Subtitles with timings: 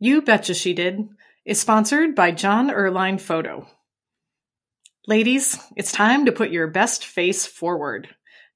[0.00, 1.08] You Betcha She Did
[1.44, 3.66] is sponsored by Jon Erlien Photo.
[5.08, 8.08] Ladies, it's time to put your best face forward.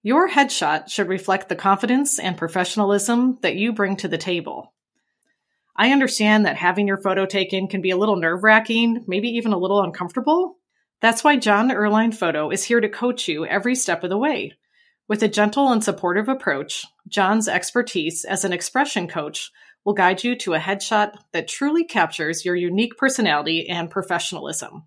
[0.05, 4.73] Your headshot should reflect the confidence and professionalism that you bring to the table.
[5.75, 9.52] I understand that having your photo taken can be a little nerve wracking, maybe even
[9.52, 10.59] a little uncomfortable.
[11.00, 14.52] That's why Jon Erlien Photo is here to coach you every step of the way.
[15.09, 19.50] With a gentle and supportive approach, Jon's expertise as an expression coach
[19.85, 24.87] will guide you to a headshot that truly captures your unique personality and professionalism.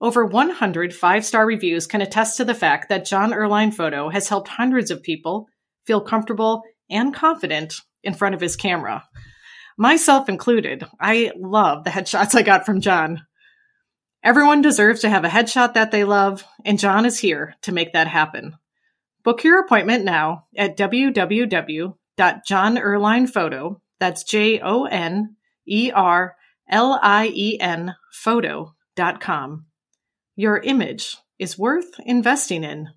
[0.00, 4.28] Over 100 five star reviews can attest to the fact that Jon Erlien Photo has
[4.28, 5.46] helped hundreds of people
[5.86, 9.04] feel comfortable and confident in front of his camera.
[9.78, 13.22] Myself included, I love the headshots I got from Jon.
[14.24, 17.92] Everyone deserves to have a headshot that they love, and Jon is here to make
[17.92, 18.54] that happen.
[19.24, 26.34] Book your appointment now at www.jonerlienphoto, that's J O N E R
[26.68, 29.66] L I E N photo.com.
[30.34, 32.88] Your image is worth investing in.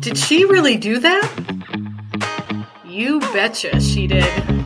[0.00, 1.26] Did she really do that?
[2.84, 4.61] You betcha she did.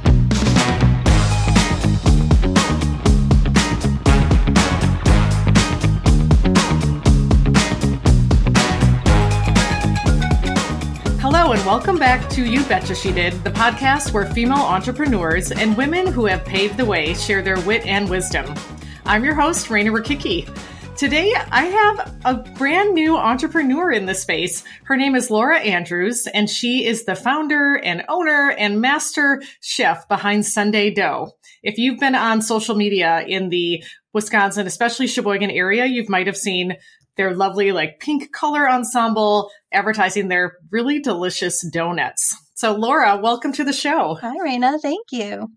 [11.66, 16.24] Welcome back to You Betcha She Did, the podcast where female entrepreneurs and women who
[16.26, 18.54] have paved the way share their wit and wisdom.
[19.04, 20.48] I'm your host, Rayna Rakicki.
[20.96, 24.62] Today, I have a brand new entrepreneur in the space.
[24.84, 30.06] Her name is Laura Andrews, and she is the founder and owner and master chef
[30.06, 31.32] behind Sunday Dough.
[31.64, 33.82] If you've been on social media in the
[34.14, 36.76] Wisconsin, especially Sheboygan area, you might have seen
[37.16, 42.36] their lovely like pink color ensemble advertising their really delicious donuts.
[42.54, 44.14] So Laura, welcome to the show.
[44.20, 45.48] Hi Rayna, thank you.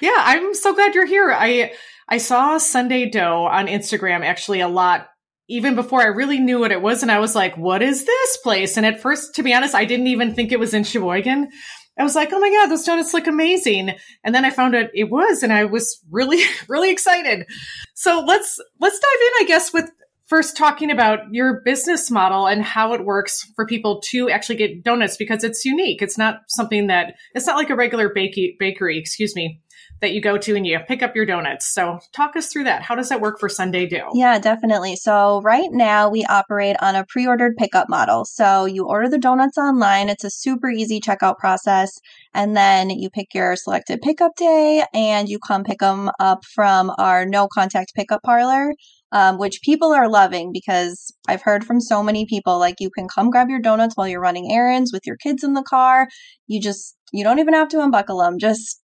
[0.00, 1.32] Yeah, I'm so glad you're here.
[1.32, 1.72] I
[2.08, 5.08] I saw Sunday Dough on Instagram actually a lot
[5.48, 8.36] even before I really knew what it was and I was like, what is this
[8.38, 8.76] place?
[8.76, 11.50] And at first, to be honest, I didn't even think it was in Sheboygan.
[11.98, 13.92] I was like, oh my God, those donuts look amazing.
[14.24, 17.46] And then I found out it was, and I was really, really excited.
[17.94, 19.90] So let's, let's dive in, I guess, with
[20.26, 24.82] first talking about your business model and how it works for people to actually get
[24.82, 26.00] donuts because it's unique.
[26.00, 29.60] It's not something that it's not like a regular bakery, bakery, excuse me,
[30.00, 31.66] that you go to and you pick up your donuts.
[31.66, 32.82] So talk us through that.
[32.82, 34.10] How does that work for Sunday Dough?
[34.14, 34.96] Yeah, definitely.
[34.96, 38.24] So right now we operate on a pre-ordered pickup model.
[38.24, 40.08] So you order the donuts online.
[40.08, 41.98] It's a super easy checkout process.
[42.32, 46.92] And then you pick your selected pickup day and you come pick them up from
[46.98, 48.72] our no contact pickup parlor
[49.14, 53.06] um, which people are loving because I've heard from so many people like you can
[53.08, 56.08] come grab your donuts while you're running errands with your kids in the car.
[56.48, 58.38] You just you don't even have to unbuckle them.
[58.38, 58.82] Just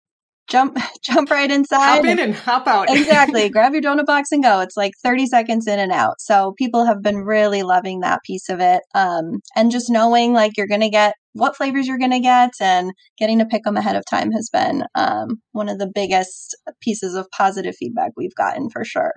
[0.49, 1.97] jump jump right inside.
[1.97, 2.89] Hop in and hop out.
[2.89, 3.49] exactly.
[3.51, 4.61] Grab your donut box and go.
[4.61, 6.15] It's like 30 seconds in and out.
[6.21, 8.81] So people have been really loving that piece of it.
[8.95, 12.53] Um, and just knowing like you're going to get what flavors you're going to get
[12.61, 16.57] and getting to pick them ahead of time has been um, one of the biggest
[16.81, 19.13] pieces of positive feedback we've gotten for sure.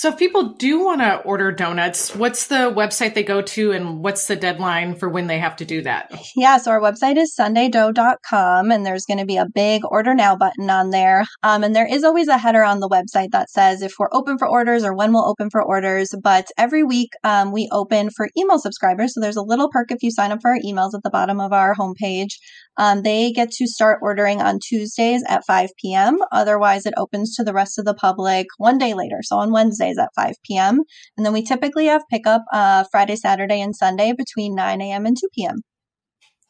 [0.00, 4.02] So if people do want to order donuts, what's the website they go to and
[4.02, 6.10] what's the deadline for when they have to do that?
[6.34, 10.36] Yeah, so our website is sundaydough.com and there's going to be a big order now
[10.36, 11.26] button on there.
[11.42, 14.38] Um, and there is always a header on the website that says if we're open
[14.38, 16.14] for orders or when we'll open for orders.
[16.22, 19.12] But every week um, we open for email subscribers.
[19.12, 21.40] So there's a little perk if you sign up for our emails at the bottom
[21.40, 22.36] of our homepage.
[22.78, 26.18] Um, they get to start ordering on Tuesdays at 5 p.m.
[26.32, 29.18] Otherwise, it opens to the rest of the public one day later.
[29.22, 29.50] So on
[29.90, 30.82] Wednesdays at 5 p.m.
[31.16, 35.06] And then we typically have pickup uh, Friday, Saturday, and Sunday between 9 a.m.
[35.06, 35.56] and 2 p.m.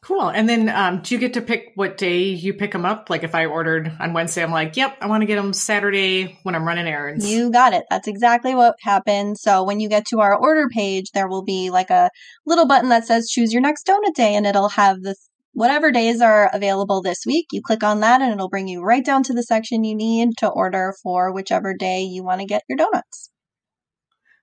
[0.03, 0.29] Cool.
[0.29, 3.11] And then um, do you get to pick what day you pick them up?
[3.11, 6.39] Like if I ordered on Wednesday, I'm like, yep, I want to get them Saturday
[6.41, 7.29] when I'm running errands.
[7.29, 7.83] You got it.
[7.91, 9.41] That's exactly what happens.
[9.43, 12.09] So when you get to our order page, there will be like a
[12.47, 15.15] little button that says choose your next donut day and it'll have the
[15.53, 19.03] whatever days are available this week, you click on that and it'll bring you right
[19.03, 22.63] down to the section you need to order for whichever day you want to get
[22.69, 23.30] your donuts.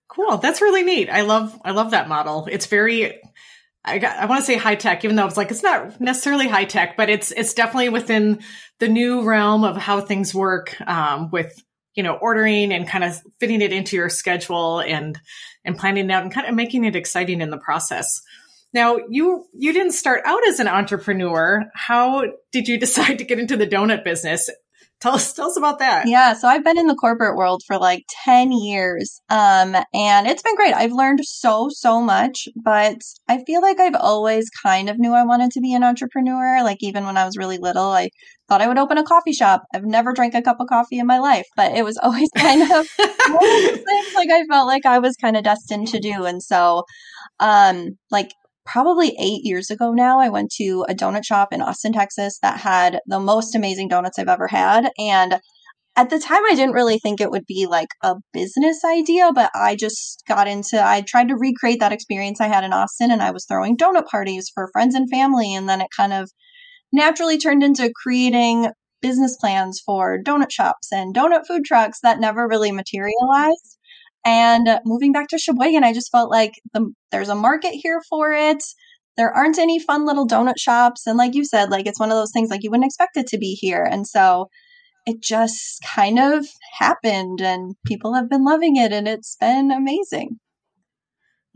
[0.09, 0.39] Cool.
[0.39, 1.11] That's really neat.
[1.11, 2.49] I love I love that model.
[2.51, 3.21] It's very
[3.85, 6.49] I got, I want to say high tech, even though it's like it's not necessarily
[6.49, 8.41] high tech, but it's it's definitely within
[8.81, 11.63] the new realm of how things work um, with
[11.95, 15.19] you know ordering and kind of fitting it into your schedule and
[15.65, 18.21] and planning out and kind of making it exciting in the process.
[18.73, 21.65] Now, you you didn't start out as an entrepreneur.
[21.75, 24.51] How did you decide to get into the donut business?
[25.01, 26.09] Tell us, tell us about that.
[26.09, 29.21] Yeah, so I've been in the corporate world for like 10 years.
[29.31, 30.75] Um, and it's been great.
[30.75, 32.97] I've learned so, so much, but
[33.29, 36.65] I feel like I've always kind of knew I wanted to be an entrepreneur.
[36.65, 38.11] Like even when I was really little, I
[38.49, 39.63] thought I would open a coffee shop.
[39.73, 42.63] I've never drank a cup of coffee in my life, but it was always kind
[42.63, 46.01] of one of those things like I felt like I was kind of destined to
[46.01, 46.25] do.
[46.25, 46.83] And so,
[47.39, 48.33] um, like
[48.69, 52.61] probably eight years ago now, I went to a donut shop in Austin, Texas that
[52.61, 54.91] had the most amazing donuts I've ever had.
[54.99, 55.41] And
[55.97, 59.51] at the time, I didn't really think it would be like a business idea, but
[59.55, 63.23] I just got into, I tried to recreate that experience I had in Austin and
[63.23, 65.55] I was throwing donut parties for friends and family.
[65.55, 66.31] And then it kind of
[66.93, 72.47] naturally turned into creating business plans for donut shops and donut food trucks that never
[72.47, 73.78] really materialized.
[74.29, 78.31] And moving back to Sheboygan, I just felt like the, there's a market here for
[78.31, 78.63] it.
[79.17, 81.07] There aren't any fun little donut shops.
[81.07, 83.27] And like you said, like it's one of those things like you wouldn't expect it
[83.29, 83.83] to be here.
[83.83, 84.51] And so
[85.07, 86.45] it just kind of
[86.79, 90.39] happened and people have been loving it and it's been amazing.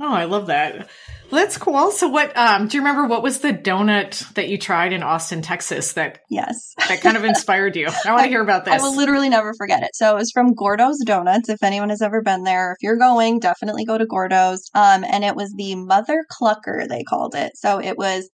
[0.03, 0.89] Oh, I love that.
[1.31, 1.93] That's cool.
[1.93, 5.41] So what um do you remember what was the donut that you tried in Austin,
[5.41, 6.75] Texas that Yes.
[6.89, 7.87] that kind of inspired you?
[7.87, 8.75] I want to hear about this.
[8.75, 9.95] I will literally never forget it.
[9.95, 11.49] So it was from Gourdough's Donuts.
[11.49, 14.69] If anyone has ever been there, if you're going, definitely go to Gourdough's.
[14.75, 17.53] Um, and it was the Mother Clucker, they called it.
[17.57, 18.29] So it was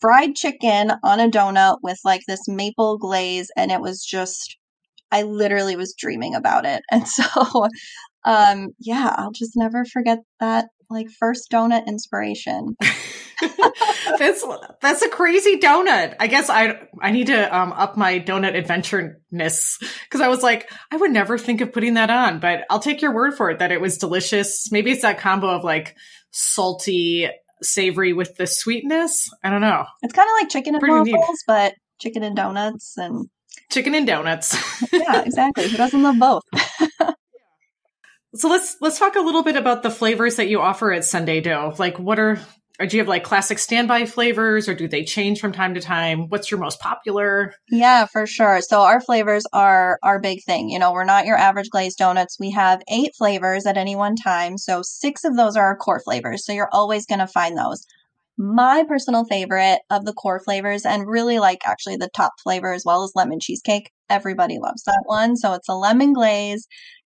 [0.00, 4.56] fried chicken on a donut with like this maple glaze, and it was just
[5.10, 6.82] I literally was dreaming about it.
[6.92, 7.68] And so
[8.24, 12.76] um yeah, I'll just never forget that like first donut inspiration.
[14.18, 14.44] that's
[14.80, 16.16] that's a crazy donut.
[16.20, 20.70] I guess I I need to um, up my donut adventureness because I was like
[20.90, 23.60] I would never think of putting that on, but I'll take your word for it
[23.60, 24.70] that it was delicious.
[24.70, 25.96] Maybe it's that combo of like
[26.32, 27.28] salty,
[27.62, 29.30] savory with the sweetness.
[29.42, 29.84] I don't know.
[30.02, 31.38] It's kind of like chicken and Pretty waffles, neat.
[31.46, 33.28] but chicken and donuts and
[33.70, 34.56] Chicken and donuts.
[34.92, 35.68] yeah, exactly.
[35.68, 36.42] Who doesn't love both?
[38.34, 41.40] so let's let's talk a little bit about the flavors that you offer at Sunday
[41.40, 41.74] Dough.
[41.78, 42.38] Like what are
[42.80, 45.80] or do you have like classic standby flavors or do they change from time to
[45.80, 46.30] time?
[46.30, 47.52] What's your most popular?
[47.68, 48.62] Yeah, for sure.
[48.62, 50.70] So our flavors are our big thing.
[50.70, 52.38] You know, we're not your average glazed donuts.
[52.40, 54.56] We have eight flavors at any one time.
[54.56, 56.46] So six of those are our core flavors.
[56.46, 57.84] So you're always going to find those.
[58.38, 62.84] My personal favorite of the core flavors, and really like actually the top flavor as
[62.86, 63.90] well as lemon cheesecake.
[64.08, 65.36] Everybody loves that one.
[65.36, 66.66] So it's a lemon glaze,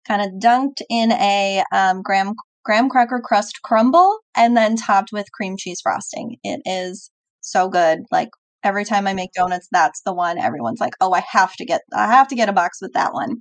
[0.07, 2.33] kind of dunked in a um, graham
[2.63, 6.37] graham cracker crust crumble, and then topped with cream cheese frosting.
[6.43, 7.11] It is
[7.41, 7.99] so good.
[8.11, 8.29] Like
[8.63, 11.81] every time I make donuts, that's the one everyone's like, "Oh, I have to get
[11.93, 13.37] I have to get a box with that one."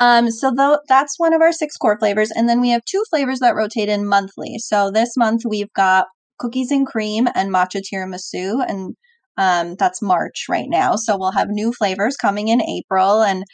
[0.00, 3.40] Um, so that's one of our six core flavors, and then we have two flavors
[3.40, 4.56] that rotate in monthly.
[4.58, 6.06] So this month we've got
[6.38, 8.94] cookies and cream and matcha tiramisu, and
[9.36, 10.96] um, that's March right now.
[10.96, 13.44] So we'll have new flavors coming in April, and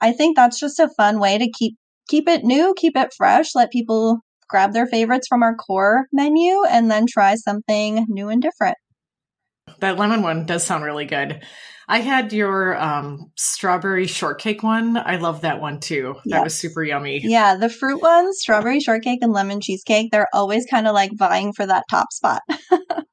[0.00, 1.76] I think that's just a fun way to keep
[2.08, 6.64] keep it new, keep it fresh, let people grab their favorites from our core menu,
[6.68, 8.76] and then try something new and different.
[9.80, 11.42] That lemon one does sound really good.
[11.88, 14.96] I had your um, strawberry shortcake one.
[14.96, 16.14] I love that one too.
[16.26, 16.42] That Yeah.
[16.42, 17.20] was super yummy.
[17.22, 21.52] Yeah, the fruit ones, strawberry shortcake and lemon cheesecake, they're always kind of like vying
[21.52, 22.42] for that top spot.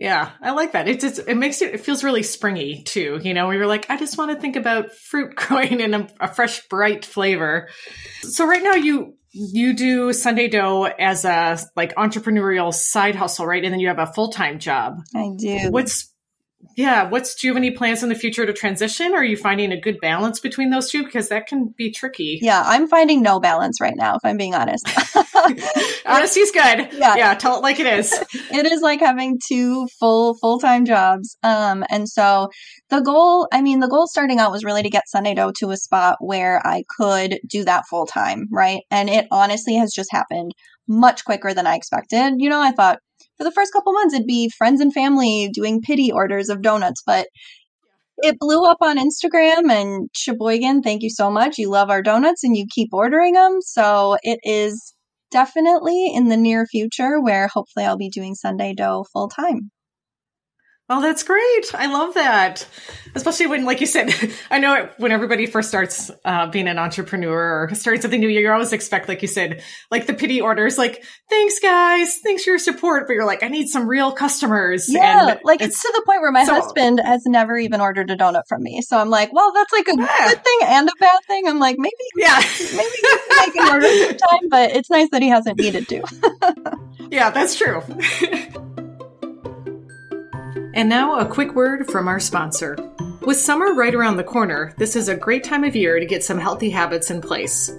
[0.00, 0.88] Yeah, I like that.
[0.88, 3.20] It's, just it makes it it feels really springy too.
[3.22, 6.08] You know, we were like, I just want to think about fruit growing in a,
[6.18, 7.68] a fresh, bright flavor.
[8.22, 13.62] So right now you you do Sunday Dough as a like entrepreneurial side hustle, right?
[13.62, 14.96] And then you have a full time job.
[15.14, 15.68] I do.
[15.70, 16.09] What's
[16.76, 19.14] yeah, what's do you have any plans in the future to transition?
[19.14, 21.04] Are you finding a good balance between those two?
[21.04, 22.38] Because that can be tricky.
[22.42, 24.88] Yeah, I'm finding no balance right now, if I'm being honest.
[26.06, 26.88] Honesty's good.
[26.92, 27.16] Yeah.
[27.16, 28.12] yeah, tell it like it is.
[28.50, 32.48] it is like having two full full-time jobs um and so
[32.88, 35.70] the goal i mean the goal starting out was really to get sunday dough to
[35.70, 40.10] a spot where i could do that full time right and it honestly has just
[40.12, 40.52] happened
[40.88, 42.98] much quicker than i expected you know i thought
[43.36, 47.02] for the first couple months it'd be friends and family doing pity orders of donuts
[47.06, 47.26] but
[48.22, 50.82] it blew up on Instagram and Sheboygan.
[50.82, 51.58] Thank you so much.
[51.58, 53.58] You love our donuts and you keep ordering them.
[53.62, 54.94] So it is
[55.30, 59.70] definitely in the near future where hopefully I'll be doing Sunday dough full time.
[60.92, 61.72] Oh, that's great.
[61.72, 62.66] I love that.
[63.14, 64.12] Especially when, like you said,
[64.50, 68.26] I know it, when everybody first starts uh, being an entrepreneur or starting something new,
[68.28, 72.50] you always expect, like you said, like the pity orders, like, thanks guys, thanks for
[72.50, 73.06] your support.
[73.06, 74.92] But you're like, I need some real customers.
[74.92, 78.10] Yeah, And like it's, to the point where my so- husband has never even ordered
[78.10, 78.82] a donut from me.
[78.82, 80.28] So I'm like, well, that's like a Yeah.
[80.28, 81.46] good thing and a bad thing.
[81.46, 85.22] I'm like, maybe yeah, maybe you can make an order sometime, but it's nice that
[85.22, 86.02] he hasn't needed to.
[87.12, 87.80] yeah, that's true.
[90.74, 92.76] And now a quick word from our sponsor.
[93.22, 96.24] With summer right around the corner, this is a great time of year to get
[96.24, 97.70] some healthy habits in place.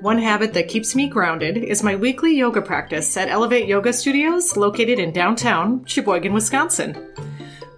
[0.00, 4.56] One habit that keeps me grounded is my weekly yoga practice at Elevate Yoga Studios
[4.56, 6.94] located in downtown Sheboygan, Wisconsin.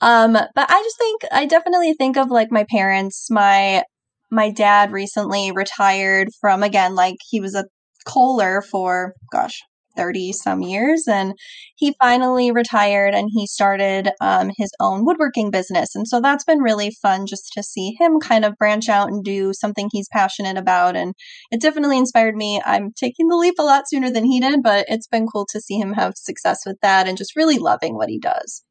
[0.00, 3.84] Um but I just think I definitely think of like my parents, my
[4.30, 7.64] my dad recently retired from again like he was a
[8.06, 9.60] Kohler for gosh
[10.00, 11.34] 30 some years and
[11.76, 16.60] he finally retired and he started um, his own woodworking business and so that's been
[16.60, 20.56] really fun just to see him kind of branch out and do something he's passionate
[20.56, 21.12] about and
[21.50, 24.86] it definitely inspired me i'm taking the leap a lot sooner than he did but
[24.88, 28.08] it's been cool to see him have success with that and just really loving what
[28.08, 28.64] he does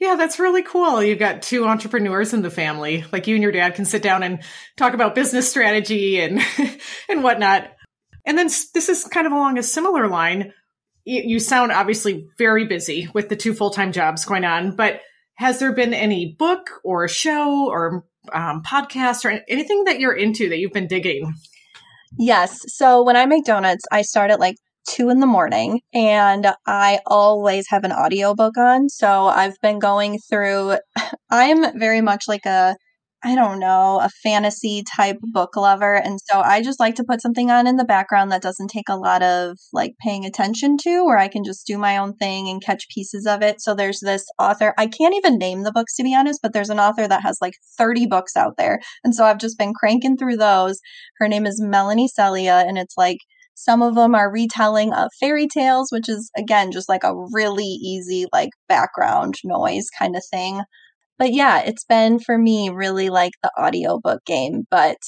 [0.00, 1.02] yeah, that's really cool.
[1.02, 3.04] You've got two entrepreneurs in the family.
[3.10, 4.44] Like you and your dad can sit down and
[4.76, 6.40] talk about business strategy and
[7.08, 7.72] and whatnot.
[8.24, 10.52] And then this is kind of along a similar line
[11.08, 15.00] you sound obviously very busy with the two full time jobs going on, but
[15.34, 20.48] has there been any book or show or um, podcast or anything that you're into
[20.48, 21.32] that you've been digging?
[22.18, 22.60] Yes.
[22.66, 24.56] So when I make donuts, I start at like
[24.88, 28.88] two in the morning and I always have an audiobook on.
[28.88, 30.76] So I've been going through,
[31.30, 32.76] I'm very much like a
[33.24, 35.94] I don't know, a fantasy type book lover.
[35.94, 38.88] And so I just like to put something on in the background that doesn't take
[38.88, 42.48] a lot of like paying attention to, where I can just do my own thing
[42.48, 43.60] and catch pieces of it.
[43.60, 46.70] So there's this author, I can't even name the books to be honest, but there's
[46.70, 48.78] an author that has like 30 books out there.
[49.02, 50.78] And so I've just been cranking through those.
[51.18, 53.18] Her name is Melanie Cellier, and it's like,
[53.54, 57.64] some of them are retelling of fairy tales, which is again just like a really
[57.64, 60.62] easy, like background noise kind of thing.
[61.18, 64.64] But yeah, it's been for me really like the audiobook game.
[64.70, 64.98] But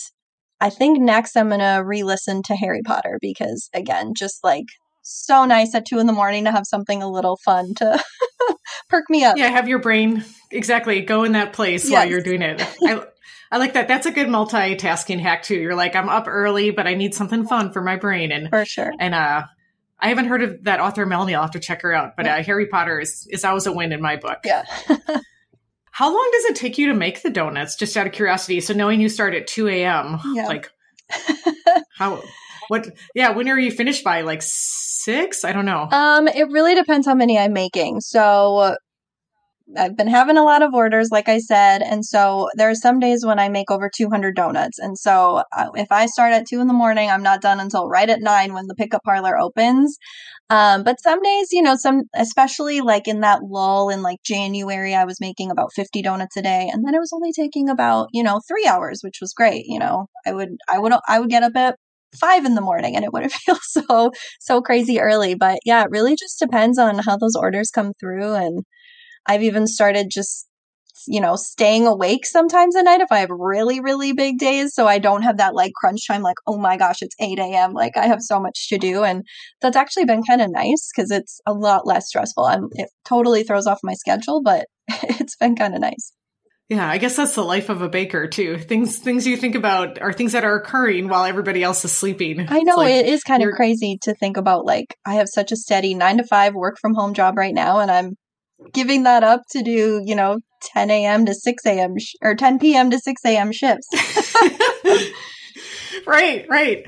[0.60, 4.66] I think next I'm going to re listen to Harry Potter because, again, just like
[5.02, 8.02] so nice at two in the morning to have something a little fun to
[8.88, 9.36] perk me up.
[9.36, 11.92] Yeah, have your brain exactly go in that place yes.
[11.92, 12.60] while you're doing it.
[12.82, 13.04] I,
[13.52, 13.88] I like that.
[13.88, 15.56] That's a good multitasking hack too.
[15.56, 18.30] You're like, I'm up early, but I need something fun for my brain.
[18.30, 18.92] And for sure.
[18.98, 19.44] And uh,
[19.98, 21.34] I haven't heard of that author Melanie.
[21.34, 22.16] I'll have to check her out.
[22.16, 24.38] But uh, Harry Potter is is always a win in my book.
[24.44, 24.64] Yeah.
[26.00, 27.76] How long does it take you to make the donuts?
[27.76, 28.62] Just out of curiosity.
[28.62, 30.46] So knowing you start at 2 a.m., yeah.
[30.46, 30.72] like
[31.94, 32.22] how,
[32.68, 34.22] what, yeah, when are you finished by?
[34.22, 35.44] Like six?
[35.44, 35.86] I don't know.
[35.90, 38.00] Um, it really depends how many I'm making.
[38.00, 38.76] So
[39.76, 42.98] I've been having a lot of orders, like I said, and so there are some
[42.98, 44.78] days when I make over 200 donuts.
[44.78, 47.88] And so uh, if I start at two in the morning, I'm not done until
[47.88, 49.96] right at nine when the pickup parlor opens.
[50.50, 54.94] Um, but some days, you know, some especially like in that lull in like January,
[54.94, 58.08] I was making about 50 donuts a day, and then it was only taking about
[58.12, 59.66] you know three hours, which was great.
[59.66, 61.76] You know, I would I would I would get up at
[62.18, 64.10] five in the morning and it wouldn't feel so
[64.40, 68.34] so crazy early but yeah it really just depends on how those orders come through
[68.34, 68.64] and
[69.26, 70.46] I've even started just
[71.06, 74.74] you know, staying awake sometimes at night if I have really, really big days.
[74.74, 77.72] So I don't have that like crunch time, like, oh my gosh, it's 8 a.m.
[77.72, 79.04] Like I have so much to do.
[79.04, 79.24] And
[79.60, 82.44] that's actually been kind of nice because it's a lot less stressful.
[82.44, 86.12] I'm, it totally throws off my schedule, but it's been kind of nice.
[86.68, 88.56] Yeah, I guess that's the life of a baker too.
[88.56, 92.46] Things things you think about are things that are occurring while everybody else is sleeping.
[92.48, 95.50] I know like it is kind of crazy to think about like I have such
[95.50, 98.14] a steady 9 to 5 work from home job right now and I'm
[98.72, 101.26] giving that up to do, you know, 10 a.m.
[101.26, 101.98] to 6 a.m.
[101.98, 102.90] Sh- or 10 p.m.
[102.90, 103.52] to 6 a.m.
[103.52, 103.88] shifts.
[106.06, 106.86] right, right.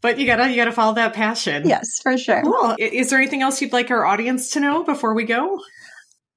[0.00, 1.68] But you gotta you gotta follow that passion.
[1.68, 2.42] Yes, for sure.
[2.42, 2.76] Cool.
[2.78, 5.58] Is there anything else you'd like our audience to know before we go?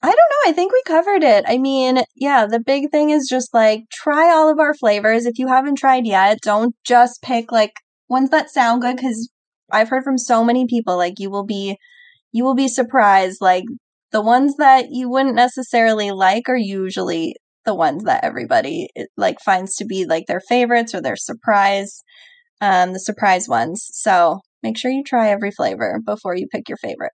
[0.04, 0.50] I don't know.
[0.50, 1.46] I think we covered it.
[1.48, 5.28] I mean, yeah, the big thing is just like try all of our flavors.
[5.28, 7.74] If you haven't tried yet, don't just pick like
[8.10, 9.30] ones that sound good because
[9.72, 11.78] I've heard from so many people like you will be
[12.32, 13.66] you will be surprised like
[14.12, 19.76] the ones that you wouldn't necessarily like are usually the ones that everybody like finds
[19.76, 22.02] to be like their favorites or their surprise
[22.62, 23.90] um, the surprise ones.
[23.92, 27.12] So make sure you try every flavor before you pick your favorite.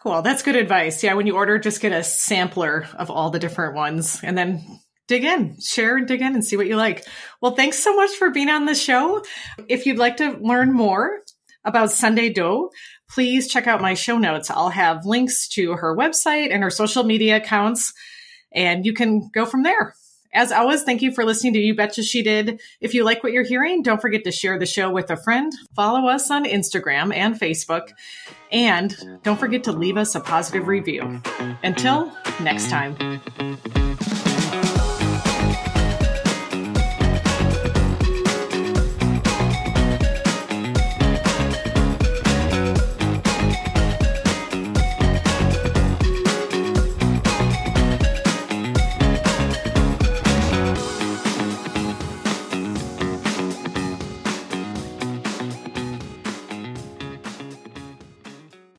[0.00, 0.22] Cool.
[0.22, 1.02] That's good advice.
[1.02, 1.14] Yeah.
[1.14, 5.24] When you order, just get a sampler of all the different ones and then dig
[5.24, 7.04] in, share and dig in and see what you like.
[7.42, 9.22] Well, thanks so much for being on the show.
[9.68, 11.20] If you'd like to learn more
[11.64, 12.70] about Sunday Dough,
[13.10, 14.50] please check out my show notes.
[14.50, 17.92] I'll have links to her website and her social media accounts,
[18.52, 19.94] and you can go from there.
[20.32, 22.60] As always, thank you for listening to You Betcha She Did.
[22.80, 25.52] If you like what you're hearing, don't forget to share the show with a friend.
[25.74, 27.88] Follow us on Instagram and Facebook.
[28.52, 31.20] And don't forget to leave us a positive review.
[31.64, 33.20] Until next time.